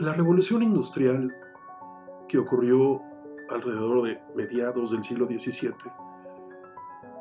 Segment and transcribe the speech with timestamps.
[0.00, 1.36] La revolución industrial
[2.26, 3.02] que ocurrió
[3.50, 5.74] alrededor de mediados del siglo XVII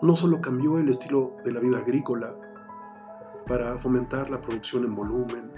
[0.01, 2.33] no solo cambió el estilo de la vida agrícola
[3.45, 5.51] para fomentar la producción en volumen,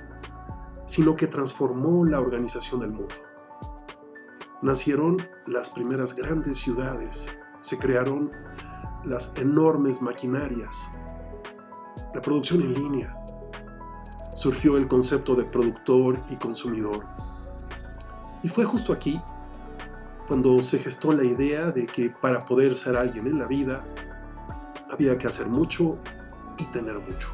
[0.87, 3.13] sino que transformó la organización del mundo.
[4.63, 7.29] Nacieron las primeras grandes ciudades,
[7.59, 8.31] se crearon
[9.05, 10.89] las enormes maquinarias,
[12.15, 13.15] la producción en línea,
[14.33, 17.05] surgió el concepto de productor y consumidor.
[18.43, 19.21] Y fue justo aquí
[20.27, 23.83] cuando se gestó la idea de que para poder ser alguien en la vida
[24.89, 25.97] había que hacer mucho
[26.57, 27.33] y tener mucho.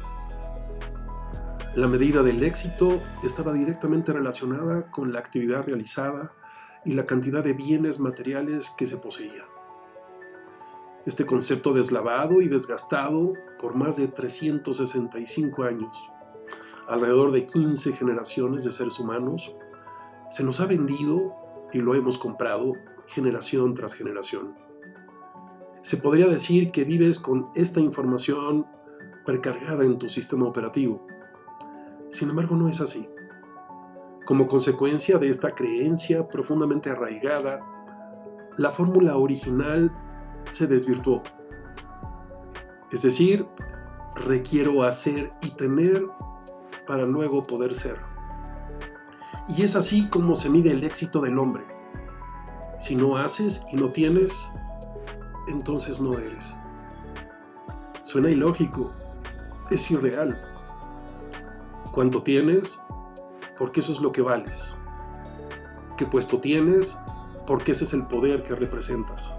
[1.74, 6.32] La medida del éxito estaba directamente relacionada con la actividad realizada
[6.84, 9.44] y la cantidad de bienes materiales que se poseía.
[11.06, 15.96] Este concepto deslavado y desgastado por más de 365 años,
[16.88, 19.54] alrededor de 15 generaciones de seres humanos,
[20.30, 21.34] se nos ha vendido
[21.72, 22.72] y lo hemos comprado
[23.06, 24.54] generación tras generación.
[25.82, 28.66] Se podría decir que vives con esta información
[29.24, 31.06] precargada en tu sistema operativo.
[32.08, 33.08] Sin embargo, no es así.
[34.26, 37.60] Como consecuencia de esta creencia profundamente arraigada,
[38.56, 39.92] la fórmula original
[40.52, 41.22] se desvirtuó.
[42.90, 43.46] Es decir,
[44.26, 46.06] requiero hacer y tener
[46.88, 47.98] para luego poder ser.
[49.46, 51.64] Y es así como se mide el éxito del hombre.
[52.78, 54.50] Si no haces y no tienes,
[55.48, 56.56] entonces no eres.
[58.04, 58.90] Suena ilógico,
[59.70, 60.40] es irreal.
[61.92, 62.80] ¿Cuánto tienes?
[63.58, 64.74] Porque eso es lo que vales.
[65.98, 66.98] ¿Qué puesto tienes?
[67.46, 69.36] Porque ese es el poder que representas.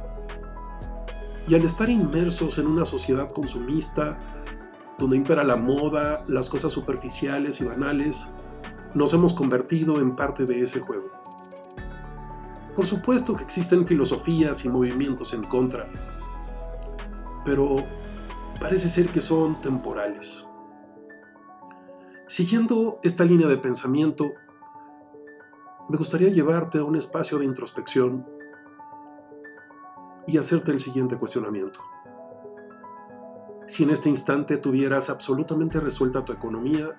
[1.48, 4.20] Y al estar inmersos en una sociedad consumista,
[5.00, 8.30] donde impera la moda, las cosas superficiales y banales,
[8.94, 11.10] nos hemos convertido en parte de ese juego.
[12.76, 15.90] Por supuesto que existen filosofías y movimientos en contra,
[17.44, 17.78] pero
[18.60, 20.46] parece ser que son temporales.
[22.28, 24.34] Siguiendo esta línea de pensamiento,
[25.90, 28.26] me gustaría llevarte a un espacio de introspección
[30.28, 31.82] y hacerte el siguiente cuestionamiento.
[33.70, 36.90] Si en este instante tuvieras absolutamente resuelta tu economía,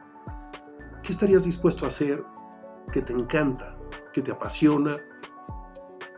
[1.03, 2.25] ¿qué estarías dispuesto a hacer
[2.93, 3.77] que te encanta,
[4.13, 4.99] que te apasiona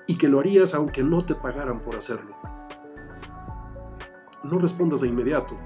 [0.07, 2.37] y que lo harías aunque no te pagaran por hacerlo?
[4.45, 5.57] No respondas de inmediato.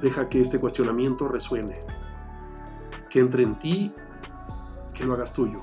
[0.00, 1.80] Deja que este cuestionamiento resuene,
[3.10, 3.92] que entre en ti,
[4.94, 5.60] que lo hagas tuyo.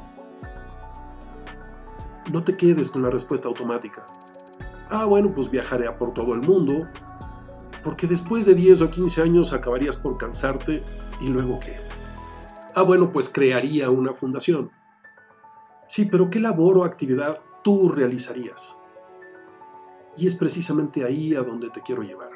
[2.33, 4.03] No te quedes con la respuesta automática.
[4.89, 6.89] Ah, bueno, pues viajaré por todo el mundo,
[7.85, 10.83] porque después de 10 o 15 años acabarías por cansarte
[11.21, 11.77] y luego qué.
[12.73, 14.71] Ah, bueno, pues crearía una fundación.
[15.87, 18.79] Sí, pero ¿qué labor o actividad tú realizarías?
[20.17, 22.31] Y es precisamente ahí a donde te quiero llevar.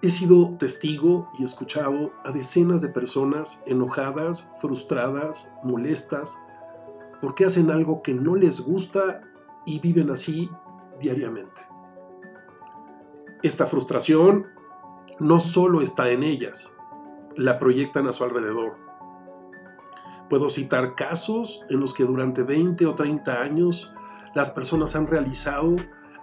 [0.00, 6.38] He sido testigo y escuchado a decenas de personas enojadas, frustradas, molestas,
[7.20, 9.20] porque hacen algo que no les gusta
[9.66, 10.48] y viven así
[11.00, 11.75] diariamente.
[13.42, 14.46] Esta frustración
[15.20, 16.74] no solo está en ellas,
[17.36, 18.76] la proyectan a su alrededor.
[20.30, 23.92] Puedo citar casos en los que durante 20 o 30 años
[24.34, 25.76] las personas han realizado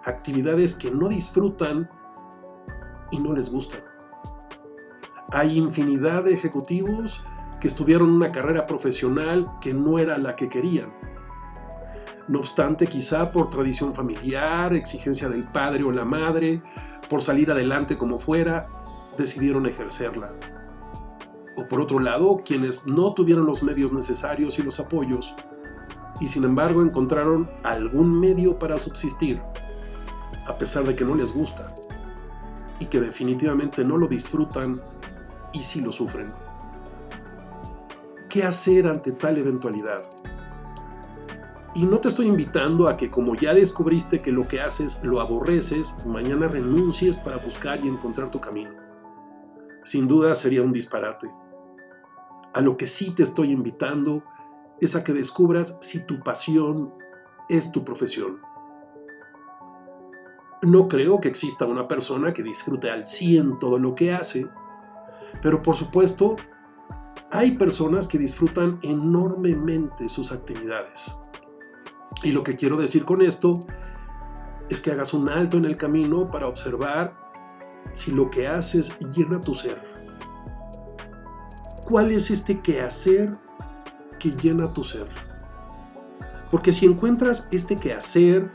[0.04, 1.90] actividades que no disfrutan
[3.12, 3.82] y no les gustan.
[5.32, 7.24] Hay infinidad de ejecutivos
[7.62, 10.94] que estudiaron una carrera profesional que no era la que querían.
[12.28, 16.62] No obstante, quizá por tradición familiar, exigencia del padre o la madre,
[17.14, 18.68] por salir adelante como fuera,
[19.20, 20.32] decidieron ejercerla.
[21.56, 25.36] O por otro lado, quienes no tuvieron los medios necesarios y los apoyos,
[26.20, 29.40] y sin embargo encontraron algún medio para subsistir,
[30.48, 31.68] a pesar de que no les gusta
[32.80, 34.82] y que definitivamente no lo disfrutan
[35.54, 36.34] y sí lo sufren.
[38.28, 40.02] ¿Qué hacer ante tal eventualidad?
[41.76, 45.22] Y no te estoy invitando a que como ya descubriste que lo que haces lo
[45.22, 48.72] aborreces, mañana renuncies para buscar y encontrar tu camino.
[49.84, 51.32] Sin duda sería un disparate.
[52.54, 54.24] A lo que sí te estoy invitando
[54.80, 56.94] es a que descubras si tu pasión
[57.50, 58.40] es tu profesión.
[60.62, 64.48] No creo que exista una persona que disfrute al 100 todo lo que hace,
[65.42, 66.36] pero por supuesto,
[67.32, 71.18] hay personas que disfrutan enormemente sus actividades.
[72.22, 73.66] Y lo que quiero decir con esto
[74.70, 77.16] es que hagas un alto en el camino para observar
[77.92, 79.82] si lo que haces llena tu ser.
[81.86, 83.38] ¿Cuál es este quehacer
[84.24, 85.06] que llena tu ser.
[86.50, 88.54] Porque si encuentras este quehacer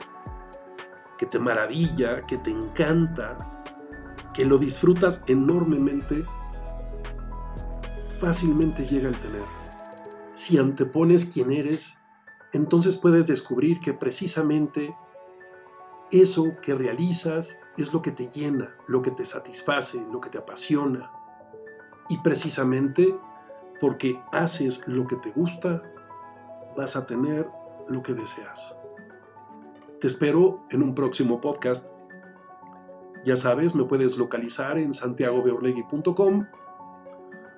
[1.19, 3.62] que te maravilla, que te encanta,
[4.32, 6.25] que lo disfrutas enormemente,
[8.19, 9.44] fácilmente llega el tener.
[10.32, 11.98] Si antepones quién eres,
[12.53, 14.95] entonces puedes descubrir que precisamente
[16.11, 20.39] eso que realizas es lo que te llena, lo que te satisface, lo que te
[20.39, 21.11] apasiona.
[22.09, 23.15] Y precisamente
[23.81, 25.83] porque haces lo que te gusta,
[26.77, 27.49] vas a tener
[27.89, 28.79] lo que deseas.
[30.01, 31.93] Te espero en un próximo podcast.
[33.25, 36.47] Ya sabes, me puedes localizar en santiagobeorlegui.com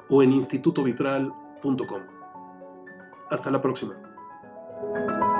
[0.08, 2.02] o en institutovitral.com.
[3.30, 4.09] Hasta la próxima.
[4.82, 5.39] Thank you.